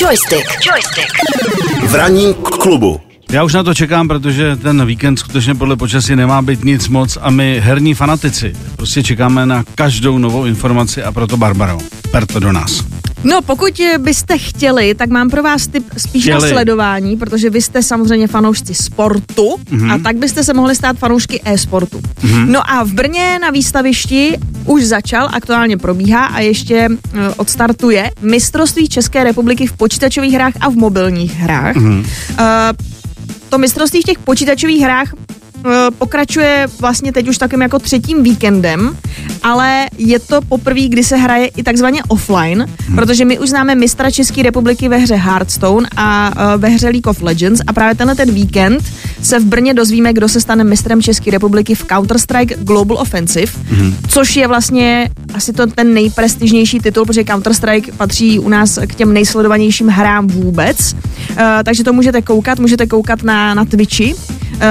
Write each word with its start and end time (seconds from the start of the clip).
Joystick. 0.00 0.46
Joystick. 0.66 1.12
V 1.88 1.94
ranním 1.94 2.34
k- 2.34 2.38
klubu. 2.48 3.00
Já 3.32 3.42
už 3.44 3.54
na 3.54 3.62
to 3.62 3.74
čekám, 3.74 4.08
protože 4.08 4.56
ten 4.56 4.86
víkend 4.86 5.16
skutečně 5.16 5.54
podle 5.54 5.76
počasí 5.76 6.16
nemá 6.16 6.42
být 6.42 6.64
nic 6.64 6.88
moc 6.88 7.18
a 7.20 7.30
my 7.30 7.60
herní 7.64 7.94
fanatici 7.94 8.52
prostě 8.76 9.02
čekáme 9.02 9.46
na 9.46 9.64
každou 9.74 10.18
novou 10.18 10.44
informaci 10.44 11.02
a 11.02 11.12
proto 11.12 11.36
Barbaro, 11.36 11.78
per 12.10 12.26
to 12.26 12.40
do 12.40 12.52
nás. 12.52 12.84
No, 13.24 13.42
pokud 13.42 13.80
eh, 13.80 13.98
byste 13.98 14.38
chtěli, 14.38 14.94
tak 14.94 15.08
mám 15.10 15.30
pro 15.30 15.42
vás 15.42 15.66
tip 15.66 15.84
spíš 15.96 16.22
Chtěli. 16.22 16.42
na 16.42 16.48
sledování, 16.48 17.16
protože 17.16 17.50
vy 17.50 17.62
jste 17.62 17.82
samozřejmě 17.82 18.26
fanoušci 18.26 18.74
sportu 18.74 19.56
Mhm. 19.70 19.90
a 19.90 19.98
tak 19.98 20.16
byste 20.16 20.44
se 20.44 20.54
mohli 20.54 20.74
stát 20.74 20.96
fanoušky 20.98 21.40
e-sportu. 21.44 22.00
No 22.46 22.70
a 22.70 22.84
v 22.84 22.92
Brně 22.92 23.38
na 23.42 23.50
výstavišti 23.50 24.38
už 24.64 24.84
začal, 24.84 25.28
aktuálně 25.32 25.76
probíhá 25.76 26.24
a 26.26 26.40
ještě 26.40 26.88
eh, 27.14 27.28
odstartuje 27.36 28.10
mistrovství 28.22 28.88
České 28.88 29.24
republiky 29.24 29.66
v 29.66 29.72
počítačových 29.72 30.32
hrách 30.34 30.54
a 30.60 30.68
v 30.68 30.74
mobilních 30.74 31.34
hrách. 31.36 31.76
Eh, 32.38 32.72
to 33.48 33.58
mistrovství 33.58 34.00
v 34.00 34.04
těch 34.04 34.18
počítačových 34.18 34.82
hrách 34.82 35.12
pokračuje 35.98 36.66
vlastně 36.80 37.12
teď 37.12 37.28
už 37.28 37.38
takovým 37.38 37.62
jako 37.62 37.78
třetím 37.78 38.22
víkendem, 38.22 38.96
ale 39.42 39.86
je 39.98 40.18
to 40.18 40.40
poprvé, 40.40 40.88
kdy 40.88 41.04
se 41.04 41.16
hraje 41.16 41.46
i 41.46 41.62
takzvaně 41.62 42.02
offline, 42.08 42.66
protože 42.94 43.24
my 43.24 43.38
už 43.38 43.48
známe 43.48 43.74
mistra 43.74 44.10
České 44.10 44.42
republiky 44.42 44.88
ve 44.88 44.96
hře 44.96 45.14
Hearthstone 45.14 45.88
a 45.96 46.32
eh, 46.36 46.58
ve 46.58 46.68
hře 46.68 46.88
League 46.88 47.06
of 47.06 47.22
Legends. 47.22 47.60
A 47.66 47.72
právě 47.72 47.94
tenhle 47.94 48.16
ten 48.16 48.30
víkend 48.30 48.82
se 49.22 49.38
v 49.38 49.44
Brně 49.44 49.74
dozvíme, 49.74 50.12
kdo 50.12 50.28
se 50.28 50.40
stane 50.40 50.64
mistrem 50.64 51.02
České 51.02 51.30
republiky 51.30 51.74
v 51.74 51.84
Counter-Strike 51.84 52.54
Global 52.64 52.98
Offensive, 52.98 53.52
což 54.08 54.36
je 54.36 54.48
vlastně 54.48 55.10
asi 55.40 55.52
to 55.52 55.66
ten 55.66 55.94
nejprestižnější 55.94 56.78
titul, 56.78 57.04
protože 57.04 57.20
Counter-Strike 57.20 57.92
patří 57.96 58.38
u 58.38 58.48
nás 58.48 58.78
k 58.86 58.94
těm 58.94 59.12
nejsledovanějším 59.12 59.88
hrám 59.88 60.26
vůbec. 60.26 60.92
Uh, 60.92 61.36
takže 61.64 61.84
to 61.84 61.92
můžete 61.92 62.22
koukat, 62.22 62.58
můžete 62.58 62.86
koukat 62.86 63.22
na, 63.22 63.54
na 63.54 63.64
Twitchi, 63.64 64.14
uh, 64.14 64.20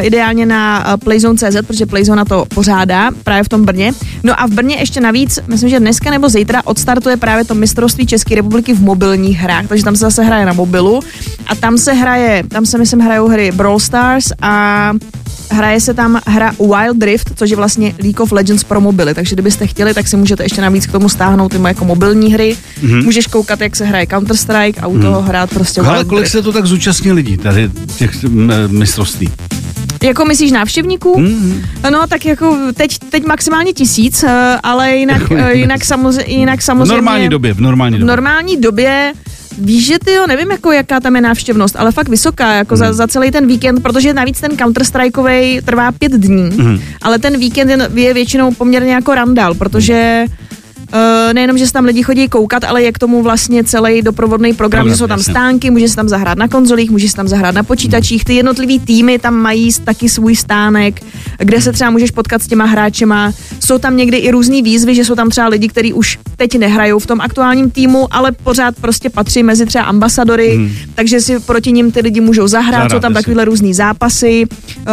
ideálně 0.00 0.46
na 0.46 0.86
uh, 0.86 0.96
Playzone.cz, 0.96 1.66
protože 1.66 1.86
Playzone 1.86 2.24
to 2.24 2.44
pořádá 2.54 3.10
právě 3.24 3.44
v 3.44 3.48
tom 3.48 3.64
Brně. 3.64 3.92
No 4.22 4.40
a 4.40 4.46
v 4.46 4.50
Brně 4.50 4.76
ještě 4.76 5.00
navíc, 5.00 5.38
myslím, 5.46 5.70
že 5.70 5.80
dneska 5.80 6.10
nebo 6.10 6.28
zítra 6.28 6.62
odstartuje 6.64 7.16
právě 7.16 7.44
to 7.44 7.54
mistrovství 7.54 8.06
České 8.06 8.34
republiky 8.34 8.74
v 8.74 8.82
mobilních 8.82 9.38
hrách, 9.38 9.66
takže 9.66 9.84
tam 9.84 9.96
se 9.96 10.04
zase 10.04 10.22
hraje 10.22 10.46
na 10.46 10.52
mobilu 10.52 11.00
a 11.46 11.54
tam 11.54 11.78
se 11.78 11.92
hraje, 11.92 12.42
tam 12.48 12.66
se 12.66 12.78
myslím 12.78 13.00
hrajou 13.00 13.28
hry 13.28 13.52
Brawl 13.52 13.78
Stars 13.78 14.32
a 14.42 14.92
hraje 15.52 15.80
se 15.80 15.94
tam 15.94 16.20
hra 16.26 16.52
Wild 16.58 17.02
Rift, 17.02 17.30
což 17.36 17.50
je 17.50 17.56
vlastně 17.56 17.94
League 18.02 18.20
of 18.20 18.32
Legends 18.32 18.64
pro 18.64 18.80
mobily, 18.80 19.14
takže 19.14 19.34
kdybyste 19.36 19.66
chtěli, 19.66 19.94
tak 19.94 20.08
si 20.08 20.16
můžete 20.16 20.42
ještě 20.42 20.62
navíc 20.62 20.86
k 20.86 20.92
tomu 20.92 21.08
stáhnout 21.08 21.48
ty 21.48 21.58
jako 21.66 21.84
mobilní 21.84 22.32
hry. 22.32 22.56
Mm-hmm. 22.82 23.04
Můžeš 23.04 23.26
koukat, 23.26 23.60
jak 23.60 23.76
se 23.76 23.84
hraje 23.84 24.04
Counter-Strike 24.06 24.74
a 24.82 24.86
u 24.86 24.98
toho 24.98 25.22
hrát 25.22 25.50
prostě 25.50 25.80
Ale 25.80 25.92
Wild 25.98 26.08
kolik 26.08 26.22
Rift. 26.24 26.32
se 26.32 26.42
to 26.42 26.52
tak 26.52 26.66
zúčastní 26.66 27.12
lidí 27.12 27.36
tady 27.36 27.70
těch 27.98 28.10
mistrovství? 28.68 29.30
Jako 30.02 30.24
myslíš 30.24 30.52
návštěvníků? 30.52 31.14
Mm-hmm. 31.20 31.62
No, 31.92 32.06
tak 32.08 32.26
jako 32.26 32.58
teď, 32.74 32.98
teď 33.10 33.26
maximálně 33.26 33.72
tisíc, 33.72 34.22
eh, 34.22 34.58
ale 34.62 34.96
jinak, 34.96 35.20
Jako 35.20 35.34
eh, 35.36 35.54
jinak, 35.54 35.84
samozřejmě, 35.84 36.34
jinak 36.34 36.60
V 36.60 36.64
samozřejmě... 36.64 36.94
normální 36.94 37.28
době, 37.28 37.54
v 37.54 37.60
normální 37.60 37.96
V 37.96 38.00
době. 38.00 38.06
normální 38.16 38.56
době 38.56 39.12
Víš, 39.58 39.86
že 39.86 39.98
ty 39.98 40.12
jo, 40.12 40.26
nevím, 40.26 40.50
jako 40.50 40.72
jaká 40.72 41.00
tam 41.00 41.16
je 41.16 41.22
návštěvnost, 41.22 41.76
ale 41.76 41.92
fakt 41.92 42.08
vysoká, 42.08 42.52
jako 42.52 42.74
Hmm. 42.74 42.78
za, 42.78 42.92
za 42.92 43.06
celý 43.06 43.30
ten 43.30 43.46
víkend, 43.46 43.80
protože 43.82 44.14
navíc 44.14 44.40
ten 44.40 44.50
Counter-Strikeový 44.52 45.62
trvá 45.64 45.92
pět 45.92 46.12
dní, 46.12 46.50
Hmm. 46.50 46.78
ale 47.02 47.18
ten 47.18 47.38
víkend 47.38 47.68
je, 47.70 47.90
je 47.94 48.14
většinou 48.14 48.54
poměrně 48.54 48.92
jako 48.92 49.14
randál, 49.14 49.54
protože 49.54 50.24
nejenom, 51.32 51.58
že 51.58 51.66
se 51.66 51.72
tam 51.72 51.84
lidi 51.84 52.02
chodí 52.02 52.28
koukat, 52.28 52.64
ale 52.64 52.82
je 52.82 52.92
k 52.92 52.98
tomu 52.98 53.22
vlastně 53.22 53.64
celý 53.64 54.02
doprovodný 54.02 54.54
program, 54.54 54.88
že 54.88 54.96
jsou 54.96 55.06
tam 55.06 55.18
jasně. 55.18 55.32
stánky, 55.32 55.70
může 55.70 55.88
se 55.88 55.96
tam 55.96 56.08
zahrát 56.08 56.38
na 56.38 56.48
konzolích, 56.48 56.90
může 56.90 57.08
se 57.08 57.16
tam 57.16 57.28
zahrát 57.28 57.54
na 57.54 57.62
počítačích, 57.62 58.24
ty 58.24 58.34
jednotlivý 58.34 58.78
týmy 58.78 59.18
tam 59.18 59.34
mají 59.34 59.70
taky 59.84 60.08
svůj 60.08 60.36
stánek, 60.36 61.00
kde 61.38 61.60
se 61.60 61.72
třeba 61.72 61.90
můžeš 61.90 62.10
potkat 62.10 62.42
s 62.42 62.46
těma 62.46 62.64
hráčema. 62.64 63.32
Jsou 63.60 63.78
tam 63.78 63.96
někdy 63.96 64.16
i 64.16 64.30
různý 64.30 64.62
výzvy, 64.62 64.94
že 64.94 65.04
jsou 65.04 65.14
tam 65.14 65.30
třeba 65.30 65.48
lidi, 65.48 65.68
kteří 65.68 65.92
už 65.92 66.18
teď 66.36 66.58
nehrajou 66.58 66.98
v 66.98 67.06
tom 67.06 67.20
aktuálním 67.20 67.70
týmu, 67.70 68.08
ale 68.10 68.32
pořád 68.32 68.74
prostě 68.80 69.10
patří 69.10 69.42
mezi 69.42 69.66
třeba 69.66 69.84
ambasadory, 69.84 70.56
hmm. 70.56 70.70
takže 70.94 71.20
si 71.20 71.40
proti 71.40 71.72
nim 71.72 71.92
ty 71.92 72.00
lidi 72.00 72.20
můžou 72.20 72.48
zahrát, 72.48 72.72
Zahrát, 72.72 72.90
jsou 72.90 72.98
tam 72.98 73.12
jasně. 73.12 73.22
takovýhle 73.22 73.44
různý 73.44 73.74
zápasy. 73.74 74.44
Uh, 74.78 74.86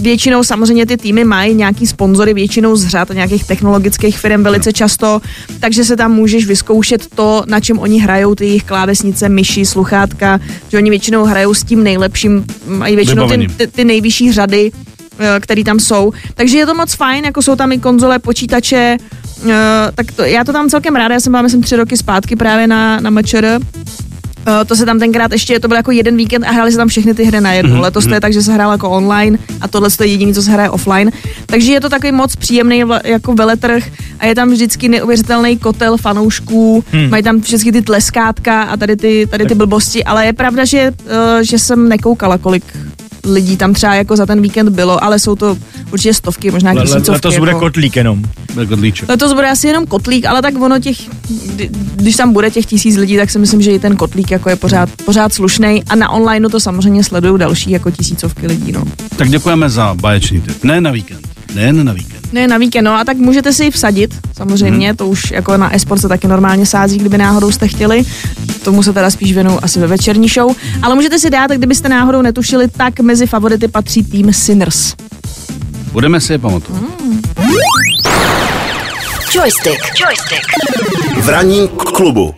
většinou 0.00 0.44
samozřejmě 0.44 0.86
ty 0.86 0.96
týmy 0.96 1.24
mají 1.24 1.54
nějaký 1.54 1.86
sponzory, 1.86 2.34
většinou 2.34 2.76
z 2.76 2.86
řad 2.86 3.10
nějakých 3.10 3.44
technologických 3.44 4.18
firm 4.18 4.42
velice 4.42 4.72
často, 4.80 5.20
takže 5.60 5.84
se 5.84 5.96
tam 5.96 6.12
můžeš 6.12 6.46
vyzkoušet 6.46 7.12
to, 7.14 7.44
na 7.46 7.60
čem 7.60 7.78
oni 7.78 8.00
hrajou, 8.00 8.34
ty 8.34 8.46
jejich 8.46 8.64
klávesnice, 8.64 9.28
myši, 9.28 9.66
sluchátka, 9.66 10.40
že 10.68 10.76
oni 10.76 10.90
většinou 10.90 11.24
hrajou 11.24 11.54
s 11.54 11.64
tím 11.64 11.84
nejlepším, 11.84 12.44
mají 12.66 12.96
většinou 12.96 13.28
ty, 13.28 13.48
ty, 13.56 13.66
ty 13.66 13.84
nejvyšší 13.84 14.32
řady, 14.32 14.72
eh, 14.72 15.40
který 15.40 15.64
tam 15.64 15.80
jsou. 15.80 16.12
Takže 16.34 16.58
je 16.58 16.66
to 16.66 16.74
moc 16.74 16.94
fajn, 16.94 17.24
jako 17.24 17.42
jsou 17.42 17.56
tam 17.56 17.72
i 17.72 17.78
konzole, 17.78 18.18
počítače, 18.18 18.96
eh, 18.96 19.92
tak 19.94 20.12
to, 20.16 20.24
já 20.24 20.44
to 20.44 20.52
tam 20.52 20.68
celkem 20.68 20.96
ráda, 20.96 21.14
já 21.14 21.20
jsem 21.20 21.32
byla 21.32 21.42
myslím 21.42 21.62
tři 21.62 21.76
roky 21.76 21.96
zpátky 21.96 22.36
právě 22.36 22.66
na, 22.66 23.00
na 23.00 23.10
MČR, 23.10 23.60
to 24.66 24.76
se 24.76 24.86
tam 24.86 24.98
tenkrát 24.98 25.32
ještě, 25.32 25.60
to 25.60 25.68
byl 25.68 25.76
jako 25.76 25.90
jeden 25.90 26.16
víkend 26.16 26.44
a 26.44 26.50
hráli 26.50 26.70
se 26.70 26.76
tam 26.76 26.88
všechny 26.88 27.14
ty 27.14 27.24
hry 27.24 27.40
na 27.40 27.52
jednu. 27.52 27.76
Mm-hmm. 27.76 27.80
Letos 27.80 28.06
to 28.06 28.14
je 28.14 28.20
tak, 28.20 28.32
že 28.32 28.42
se 28.42 28.52
hrál 28.52 28.72
jako 28.72 28.90
online 28.90 29.38
a 29.60 29.68
tohle 29.68 29.88
je 30.00 30.06
jediný, 30.06 30.34
co 30.34 30.42
se 30.42 30.50
hraje 30.50 30.70
offline. 30.70 31.10
Takže 31.46 31.72
je 31.72 31.80
to 31.80 31.88
takový 31.88 32.12
moc 32.12 32.36
příjemný 32.36 32.82
jako 33.04 33.34
veletrh 33.34 33.84
a 34.18 34.26
je 34.26 34.34
tam 34.34 34.50
vždycky 34.50 34.88
neuvěřitelný 34.88 35.58
kotel 35.58 35.96
fanoušků, 35.96 36.84
hmm. 36.92 37.10
mají 37.10 37.22
tam 37.22 37.40
všechny 37.40 37.72
ty 37.72 37.82
tleskátka 37.82 38.62
a 38.62 38.76
tady 38.76 38.96
ty, 38.96 39.26
tady 39.30 39.46
ty 39.46 39.54
blbosti, 39.54 40.04
ale 40.04 40.26
je 40.26 40.32
pravda, 40.32 40.64
že, 40.64 40.90
uh, 40.90 41.06
že 41.42 41.58
jsem 41.58 41.88
nekoukala, 41.88 42.38
kolik 42.38 42.64
lidí 43.30 43.56
tam 43.56 43.72
třeba 43.72 43.94
jako 43.94 44.16
za 44.16 44.26
ten 44.26 44.42
víkend 44.42 44.68
bylo, 44.68 45.04
ale 45.04 45.18
jsou 45.18 45.36
to 45.36 45.56
určitě 45.92 46.14
stovky, 46.14 46.50
možná 46.50 46.74
tisícovky. 46.74 47.10
Letos 47.10 47.38
bude 47.38 47.50
jako. 47.50 47.60
kotlík 47.60 47.96
jenom. 47.96 48.22
Dlíček. 48.64 49.08
Letos 49.08 49.32
bude 49.32 49.50
asi 49.50 49.66
jenom 49.66 49.86
kotlík, 49.86 50.24
ale 50.26 50.42
tak 50.42 50.62
ono 50.62 50.78
těch, 50.78 50.96
kdy- 51.46 51.70
když 51.94 52.16
tam 52.16 52.32
bude 52.32 52.50
těch 52.50 52.66
tisíc 52.66 52.96
lidí, 52.96 53.16
tak 53.16 53.30
si 53.30 53.38
myslím, 53.38 53.62
že 53.62 53.70
i 53.70 53.78
ten 53.78 53.96
kotlík 53.96 54.30
jako 54.30 54.50
je 54.50 54.56
pořád, 54.56 54.88
pořád 55.04 55.32
slušný 55.32 55.82
a 55.88 55.94
na 55.94 56.10
online 56.10 56.48
to 56.48 56.60
samozřejmě 56.60 57.04
sledují 57.04 57.38
další 57.38 57.70
jako 57.70 57.90
tisícovky 57.90 58.46
lidí, 58.46 58.72
no. 58.72 58.84
Tak 59.16 59.28
děkujeme 59.28 59.70
za 59.70 59.94
báječný 59.94 60.40
tip. 60.40 60.64
Ne 60.64 60.80
na 60.80 60.90
víkend. 60.90 61.28
Ne 61.54 61.72
na 61.72 61.92
víkend. 61.92 62.32
Ne, 62.32 62.48
na 62.48 62.58
víkend, 62.58 62.84
no 62.84 62.92
a 62.92 63.04
tak 63.04 63.16
můžete 63.16 63.52
si 63.52 63.64
ji 63.64 63.70
vsadit, 63.70 64.14
samozřejmě, 64.36 64.88
hmm. 64.88 64.96
to 64.96 65.08
už 65.08 65.30
jako 65.30 65.56
na 65.56 65.74
esport 65.74 66.00
se 66.00 66.08
taky 66.08 66.28
normálně 66.28 66.66
sází, 66.66 66.98
kdyby 66.98 67.18
náhodou 67.18 67.52
jste 67.52 67.68
chtěli. 67.68 68.02
Tomu 68.64 68.82
se 68.82 68.92
teda 68.92 69.10
spíš 69.10 69.32
věnuju 69.32 69.58
asi 69.62 69.80
ve 69.80 69.86
večerní 69.86 70.28
show, 70.28 70.56
ale 70.82 70.94
můžete 70.94 71.18
si 71.18 71.30
dát, 71.30 71.50
kdybyste 71.50 71.88
náhodou 71.88 72.22
netušili, 72.22 72.68
tak 72.68 73.00
mezi 73.00 73.26
favority 73.26 73.68
patří 73.68 74.04
tým 74.04 74.32
Sinners. 74.32 74.94
Budeme 75.92 76.20
si 76.20 76.32
je 76.32 76.38
pamatovat. 76.38 76.82
Joystick. 79.34 79.80
Joystick. 80.00 80.46
V 81.20 81.28
ranním 81.28 81.68
k- 81.68 81.82
klubu. 81.84 82.34